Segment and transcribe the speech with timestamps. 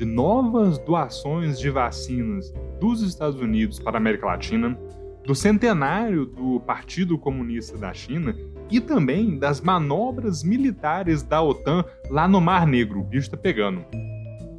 [0.00, 2.50] de novas doações de vacinas
[2.80, 4.78] dos Estados Unidos para a América Latina,
[5.26, 8.34] do centenário do Partido Comunista da China
[8.70, 13.00] e também das manobras militares da OTAN lá no Mar Negro.
[13.00, 13.84] O bicho está pegando.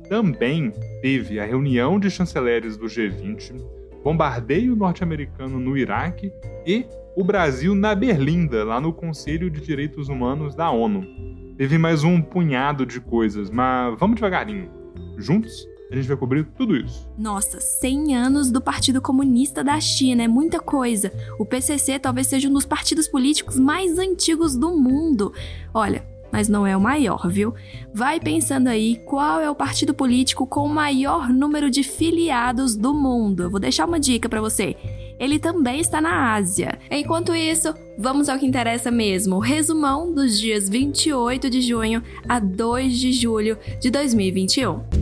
[0.08, 3.59] Também teve a reunião de chanceleres do G20,
[4.03, 6.31] bombardeio norte-americano no Iraque
[6.67, 11.03] e o Brasil na Berlinda, lá no Conselho de Direitos Humanos da ONU.
[11.58, 14.80] Teve mais um punhado de coisas, mas vamos devagarinho.
[15.17, 17.08] Juntos, a gente vai cobrir tudo isso.
[17.17, 21.12] Nossa, 100 anos do Partido Comunista da China, é muita coisa.
[21.38, 25.34] O PCC talvez seja um dos partidos políticos mais antigos do mundo.
[25.73, 27.54] Olha, mas não é o maior, viu?
[27.94, 32.94] Vai pensando aí qual é o partido político com o maior número de filiados do
[32.94, 33.44] mundo.
[33.44, 34.78] Eu vou deixar uma dica para você.
[35.20, 36.80] Ele também está na Ásia.
[36.89, 42.39] Enquanto isso, vamos ao que interessa mesmo: o resumão dos dias 28 de junho a
[42.39, 45.00] 2 de julho de 2021.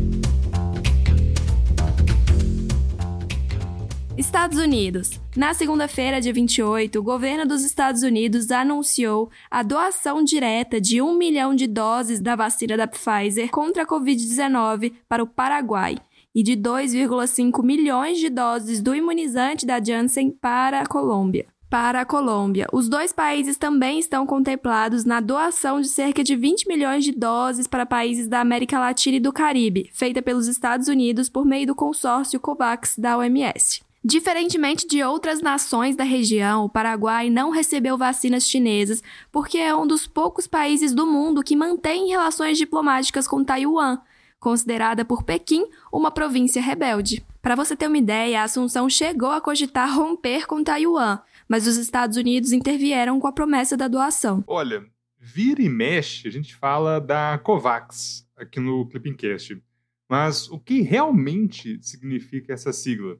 [4.20, 5.12] Estados Unidos.
[5.34, 11.17] Na segunda-feira, dia 28, o governo dos Estados Unidos anunciou a doação direta de um
[11.17, 15.95] milhão de doses da vacina da Pfizer contra a Covid-19 para o Paraguai
[16.36, 21.47] e de 2,5 milhões de doses do imunizante da Janssen para a Colômbia.
[21.69, 26.68] Para a Colômbia, os dois países também estão contemplados na doação de cerca de 20
[26.68, 31.30] milhões de doses para países da América Latina e do Caribe, feita pelos Estados Unidos
[31.30, 33.88] por meio do consórcio COVAX da OMS.
[34.04, 39.86] Diferentemente de outras nações da região, o Paraguai não recebeu vacinas chinesas porque é um
[39.86, 44.00] dos poucos países do mundo que mantém relações diplomáticas com Taiwan,
[44.40, 47.26] considerada por Pequim uma província rebelde.
[47.42, 51.76] Para você ter uma ideia, a Assunção chegou a cogitar romper com Taiwan, mas os
[51.76, 54.44] Estados Unidos intervieram com a promessa da doação.
[54.48, 54.86] Olha,
[55.20, 59.62] vira e mexe, a gente fala da COVAX aqui no Clippingcast.
[60.10, 63.20] Mas o que realmente significa essa sigla?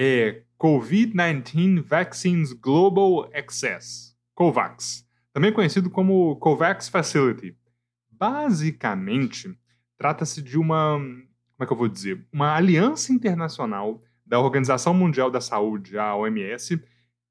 [0.00, 7.56] É COVID-19 Vaccines Global Access, COVAX, também conhecido como COVAX Facility.
[8.08, 9.52] Basicamente,
[9.96, 15.32] trata-se de uma, como é que eu vou dizer, uma aliança internacional da Organização Mundial
[15.32, 16.80] da Saúde, a OMS,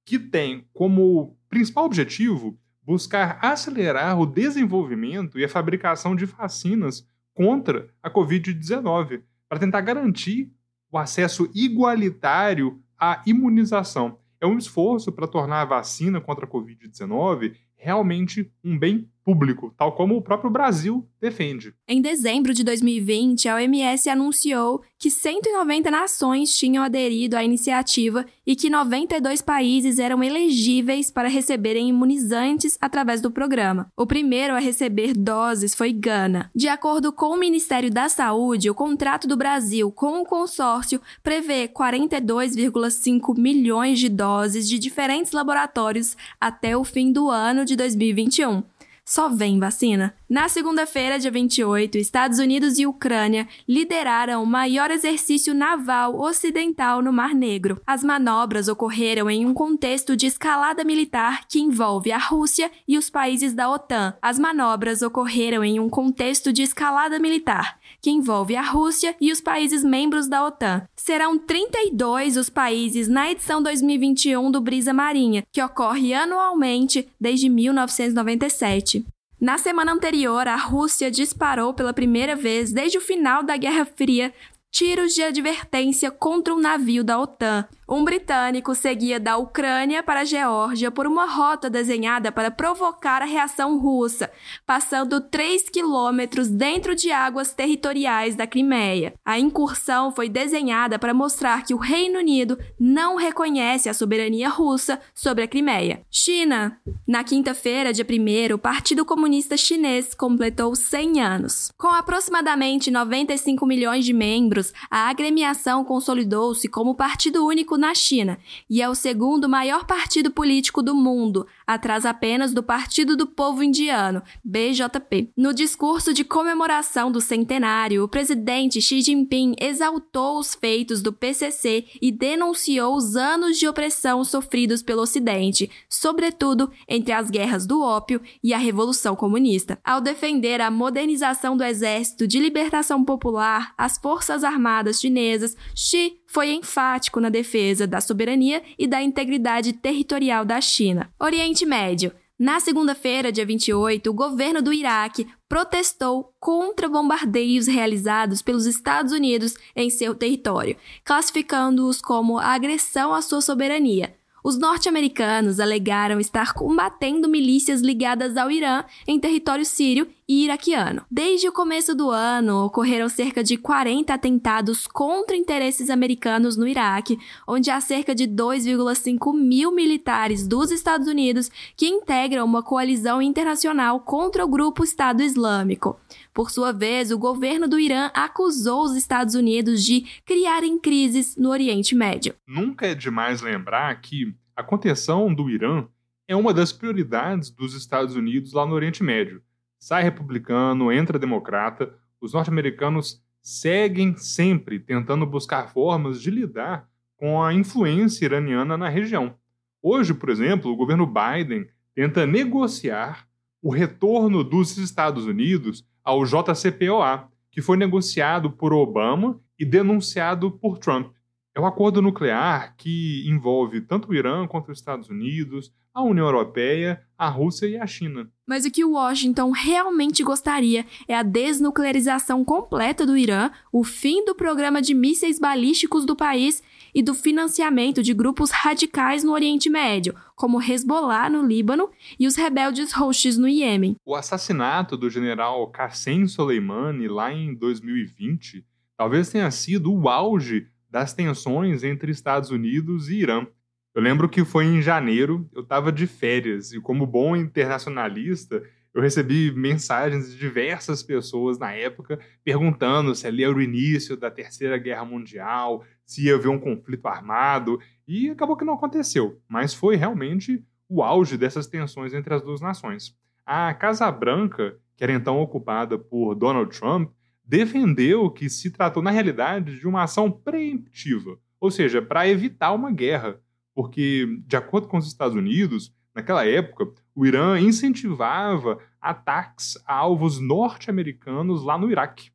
[0.05, 7.87] que tem como principal objetivo buscar acelerar o desenvolvimento e a fabricação de vacinas contra
[8.03, 10.51] a Covid-19, para tentar garantir
[10.91, 14.19] o acesso igualitário à imunização.
[14.39, 19.91] É um esforço para tornar a vacina contra a Covid-19 realmente um bem público, tal
[19.91, 21.73] como o próprio Brasil defende.
[21.85, 28.55] Em dezembro de 2020, a OMS anunciou que 190 nações tinham aderido à iniciativa e
[28.55, 33.91] que 92 países eram elegíveis para receberem imunizantes através do programa.
[33.97, 36.49] O primeiro a receber doses foi Gana.
[36.55, 41.67] De acordo com o Ministério da Saúde, o contrato do Brasil com o consórcio prevê
[41.67, 48.63] 42,5 milhões de doses de diferentes laboratórios até o fim do ano de 2021
[49.07, 50.13] só vem vacina.
[50.29, 57.13] Na segunda-feira, dia 28, Estados Unidos e Ucrânia lideraram o maior exercício naval ocidental no
[57.13, 57.81] Mar Negro.
[57.87, 63.09] As manobras ocorreram em um contexto de escalada militar que envolve a Rússia e os
[63.09, 64.17] países da OTAN.
[64.21, 69.39] As manobras ocorreram em um contexto de escalada militar que envolve a Rússia e os
[69.39, 70.85] países membros da OTAN.
[70.93, 79.05] Serão 32 os países na edição 2021 do Brisa Marinha, que ocorre anualmente desde 1997.
[79.39, 84.33] Na semana anterior, a Rússia disparou pela primeira vez desde o final da Guerra Fria
[84.77, 87.67] tiros de advertência contra um navio da OTAN.
[87.89, 93.25] Um britânico seguia da Ucrânia para a Geórgia por uma rota desenhada para provocar a
[93.25, 94.29] reação russa,
[94.65, 99.13] passando 3 quilômetros dentro de águas territoriais da Crimeia.
[99.25, 104.99] A incursão foi desenhada para mostrar que o Reino Unido não reconhece a soberania russa
[105.15, 106.01] sobre a Crimeia.
[106.11, 106.77] China.
[107.07, 111.71] Na quinta-feira, dia 1, o Partido Comunista Chinês completou 100 anos.
[111.77, 118.37] Com aproximadamente 95 milhões de membros, a agremiação consolidou-se como partido único na China
[118.69, 123.63] e é o segundo maior partido político do mundo, atrás apenas do Partido do Povo
[123.63, 125.31] Indiano, BJP.
[125.35, 131.85] No discurso de comemoração do centenário, o presidente Xi Jinping exaltou os feitos do PCC
[132.01, 138.21] e denunciou os anos de opressão sofridos pelo Ocidente, sobretudo entre as guerras do ópio
[138.43, 139.79] e a Revolução Comunista.
[139.83, 146.51] Ao defender a modernização do Exército de Libertação Popular, as Forças Armadas chinesas, Xi foi
[146.51, 151.09] enfático na defesa da soberania e da integridade territorial da China.
[151.19, 152.11] Oriente Médio.
[152.39, 159.55] Na segunda-feira, dia 28, o governo do Iraque protestou contra bombardeios realizados pelos Estados Unidos
[159.75, 164.16] em seu território, classificando-os como agressão à sua soberania.
[164.47, 171.03] Os norte-americanos alegaram estar combatendo milícias ligadas ao Irã em território sírio e iraquiano.
[171.11, 177.19] Desde o começo do ano, ocorreram cerca de 40 atentados contra interesses americanos no Iraque,
[177.45, 183.99] onde há cerca de 2,5 mil militares dos Estados Unidos que integram uma coalizão internacional
[183.99, 185.99] contra o grupo Estado Islâmico.
[186.33, 191.49] Por sua vez, o governo do Irã acusou os Estados Unidos de criarem crises no
[191.49, 192.35] Oriente Médio.
[192.45, 195.85] Nunca é demais lembrar que a contenção do Irã
[196.27, 199.39] é uma das prioridades dos Estados Unidos lá no Oriente Médio.
[199.79, 207.53] Sai republicano, entra democrata, os norte-americanos seguem sempre tentando buscar formas de lidar com a
[207.53, 209.35] influência iraniana na região.
[209.79, 213.27] Hoje, por exemplo, o governo Biden tenta negociar
[213.61, 220.79] o retorno dos Estados Unidos ao JCPOA, que foi negociado por Obama e denunciado por
[220.79, 221.11] Trump.
[221.57, 226.27] É um acordo nuclear que envolve tanto o Irã quanto os Estados Unidos, a União
[226.27, 228.29] Europeia, a Rússia e a China.
[228.45, 234.35] Mas o que Washington realmente gostaria é a desnuclearização completa do Irã, o fim do
[234.35, 236.61] programa de mísseis balísticos do país
[236.93, 241.89] e do financiamento de grupos radicais no Oriente Médio, como Hezbollah no Líbano
[242.19, 243.95] e os rebeldes Houthis no Iêmen.
[244.05, 248.63] O assassinato do general Qassem Soleimani lá em 2020
[248.95, 253.45] talvez tenha sido o auge das tensões entre Estados Unidos e Irã.
[253.93, 258.61] Eu lembro que foi em janeiro, eu estava de férias e, como bom internacionalista,
[258.93, 264.31] eu recebi mensagens de diversas pessoas na época perguntando se ali era o início da
[264.31, 269.73] Terceira Guerra Mundial, se ia haver um conflito armado, e acabou que não aconteceu, mas
[269.73, 273.15] foi realmente o auge dessas tensões entre as duas nações.
[273.45, 277.11] A Casa Branca, que era então ocupada por Donald Trump,
[277.47, 282.91] defendeu que se tratou, na realidade, de uma ação preemptiva, ou seja, para evitar uma
[282.91, 283.39] guerra,
[283.73, 290.39] porque, de acordo com os Estados Unidos, naquela época, o Irã incentivava ataques a alvos
[290.39, 292.31] norte-americanos lá no Iraque.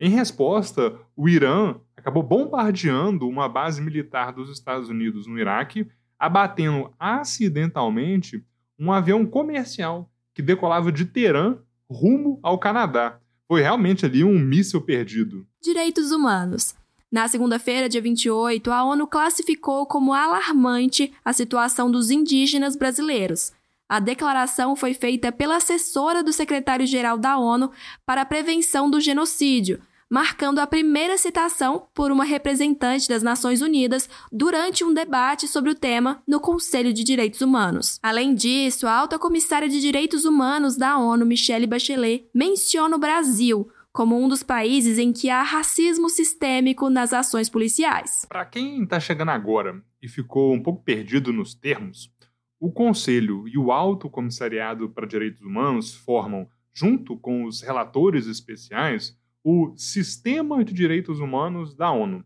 [0.00, 5.86] Em resposta, o Irã acabou bombardeando uma base militar dos Estados Unidos no Iraque,
[6.18, 8.44] abatendo acidentalmente
[8.76, 11.58] um avião comercial que decolava de Teherã
[11.88, 13.20] rumo ao Canadá.
[13.48, 15.46] Foi realmente ali um míssil perdido.
[15.62, 16.74] Direitos humanos.
[17.10, 23.52] Na segunda-feira, dia 28, a ONU classificou como alarmante a situação dos indígenas brasileiros.
[23.86, 27.70] A declaração foi feita pela assessora do secretário-geral da ONU
[28.06, 29.78] para a prevenção do genocídio,
[30.12, 35.74] marcando a primeira citação por uma representante das Nações Unidas durante um debate sobre o
[35.74, 37.98] tema no Conselho de Direitos Humanos.
[38.02, 43.66] Além disso, a alta comissária de Direitos Humanos da ONU, Michelle Bachelet, menciona o Brasil
[43.90, 48.26] como um dos países em que há racismo sistêmico nas ações policiais.
[48.28, 52.12] Para quem está chegando agora e ficou um pouco perdido nos termos,
[52.60, 59.16] o Conselho e o Alto Comissariado para Direitos Humanos formam, junto com os relatores especiais,
[59.44, 62.24] o Sistema de Direitos Humanos da ONU.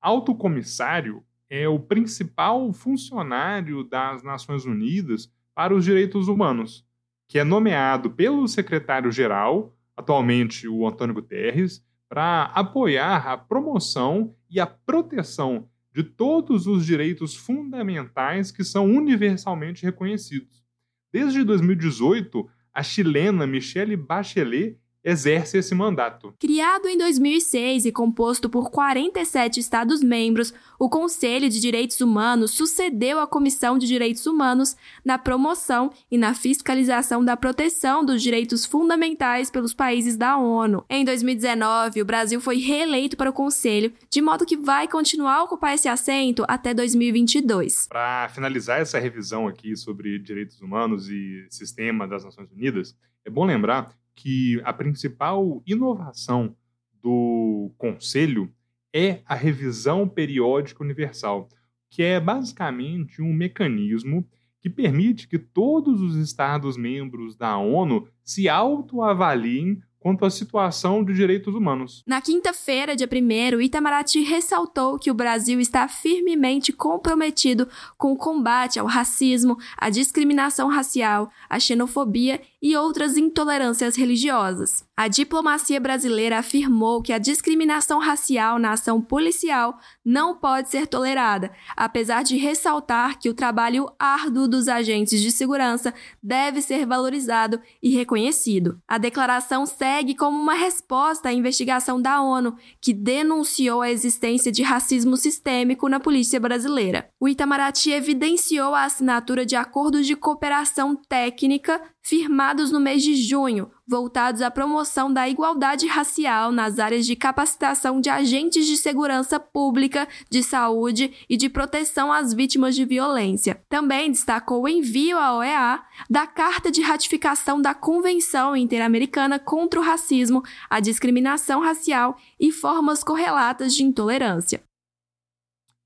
[0.00, 6.84] Alto Comissário é o principal funcionário das Nações Unidas para os Direitos Humanos,
[7.28, 14.66] que é nomeado pelo secretário-geral, atualmente o Antônio Guterres, para apoiar a promoção e a
[14.66, 20.64] proteção de todos os direitos fundamentais que são universalmente reconhecidos.
[21.12, 26.34] Desde 2018, a chilena Michelle Bachelet exerce esse mandato.
[26.40, 33.26] Criado em 2006 e composto por 47 Estados-membros, o Conselho de Direitos Humanos sucedeu à
[33.26, 39.72] Comissão de Direitos Humanos na promoção e na fiscalização da proteção dos direitos fundamentais pelos
[39.72, 40.84] países da ONU.
[40.90, 45.44] Em 2019, o Brasil foi reeleito para o Conselho, de modo que vai continuar a
[45.44, 47.86] ocupar esse assento até 2022.
[47.86, 53.44] Para finalizar essa revisão aqui sobre direitos humanos e sistema das Nações Unidas, é bom
[53.44, 56.56] lembrar que a principal inovação
[57.02, 58.50] do Conselho
[58.92, 61.48] é a revisão periódica universal,
[61.90, 64.26] que é basicamente um mecanismo
[64.60, 71.52] que permite que todos os Estados-membros da ONU se autoavaliem quanto à situação de direitos
[71.52, 72.04] humanos.
[72.06, 77.68] Na quinta-feira, dia 1, Itamaraty ressaltou que o Brasil está firmemente comprometido
[77.98, 84.84] com o combate ao racismo, à discriminação racial, à xenofobia e outras intolerâncias religiosas.
[84.96, 91.52] A diplomacia brasileira afirmou que a discriminação racial na ação policial não pode ser tolerada,
[91.76, 97.90] apesar de ressaltar que o trabalho árduo dos agentes de segurança deve ser valorizado e
[97.94, 98.80] reconhecido.
[98.88, 104.64] A declaração segue como uma resposta à investigação da ONU, que denunciou a existência de
[104.64, 107.08] racismo sistêmico na polícia brasileira.
[107.20, 113.68] O Itamaraty evidenciou a assinatura de acordos de cooperação técnica firmados no mês de junho,
[113.84, 120.06] voltados à promoção da igualdade racial nas áreas de capacitação de agentes de segurança pública,
[120.30, 123.60] de saúde e de proteção às vítimas de violência.
[123.68, 129.82] Também destacou o envio à OEA da Carta de Ratificação da Convenção Interamericana contra o
[129.82, 134.62] Racismo, a Discriminação Racial e Formas Correlatas de Intolerância.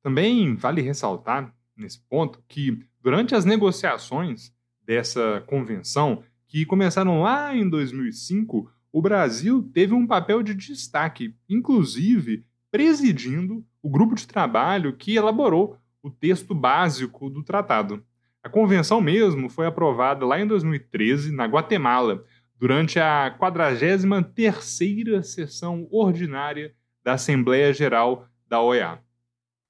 [0.02, 4.52] Também vale ressaltar, nesse ponto, que durante as negociações
[4.90, 12.44] dessa convenção, que começaram lá em 2005, o Brasil teve um papel de destaque, inclusive
[12.73, 18.04] presidindo o grupo de trabalho que elaborou o texto básico do tratado.
[18.42, 22.25] A convenção mesmo foi aprovada lá em 2013, na Guatemala,
[22.59, 28.99] durante a 43ª sessão ordinária da Assembleia Geral da OEA.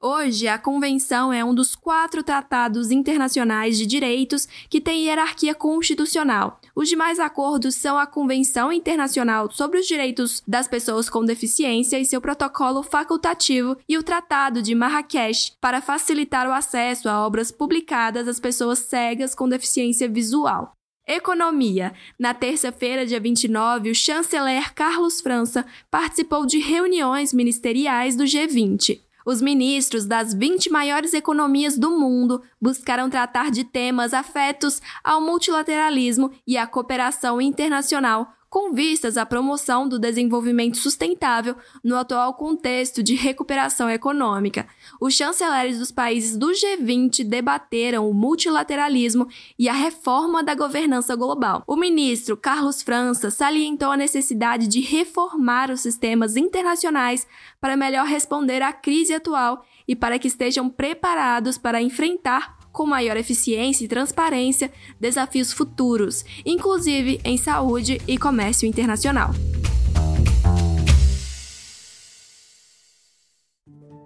[0.02, 6.58] Hoje, a Convenção é um dos quatro tratados internacionais de direitos que tem hierarquia constitucional.
[6.74, 12.06] Os demais acordos são a Convenção Internacional sobre os Direitos das Pessoas com Deficiência e
[12.06, 18.26] seu protocolo facultativo e o Tratado de Marrakech para facilitar o acesso a obras publicadas
[18.26, 20.72] às pessoas cegas com deficiência visual.
[21.06, 21.92] Economia.
[22.18, 29.09] Na terça-feira, dia 29, o chanceler Carlos França participou de reuniões ministeriais do G20.
[29.24, 36.30] Os ministros das 20 maiores economias do mundo buscaram tratar de temas afetos ao multilateralismo
[36.46, 41.54] e à cooperação internacional com vistas à promoção do desenvolvimento sustentável
[41.84, 44.66] no atual contexto de recuperação econômica.
[45.00, 51.62] Os chanceleres dos países do G20 debateram o multilateralismo e a reforma da governança global.
[51.64, 57.28] O ministro Carlos França salientou a necessidade de reformar os sistemas internacionais
[57.60, 63.16] para melhor responder à crise atual e para que estejam preparados para enfrentar com maior
[63.16, 69.30] eficiência e transparência desafios futuros, inclusive em saúde e comércio internacional.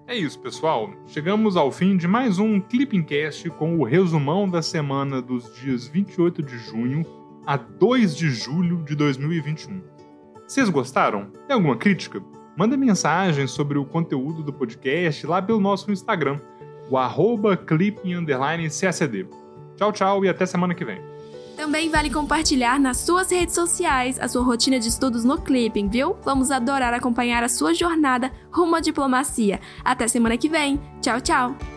[0.07, 0.91] É isso, pessoal.
[1.07, 6.43] Chegamos ao fim de mais um Clippingcast com o resumão da semana dos dias 28
[6.43, 7.05] de junho
[7.47, 9.83] a 2 de julho de 2021.
[10.47, 11.31] Vocês gostaram?
[11.49, 12.23] Tem alguma crítica?
[12.57, 16.39] Manda mensagem sobre o conteúdo do podcast lá pelo nosso Instagram,
[16.91, 19.27] o arroba CACD.
[19.77, 21.01] Tchau, tchau e até semana que vem.
[21.57, 26.17] Também vale compartilhar nas suas redes sociais a sua rotina de estudos no Clipping, viu?
[26.25, 29.61] Vamos adorar acompanhar a sua jornada rumo à diplomacia.
[29.85, 30.81] Até semana que vem.
[31.01, 31.74] Tchau, tchau!